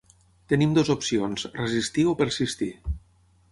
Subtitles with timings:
[0.53, 2.73] Tenim dues opcions: resistir o persistir.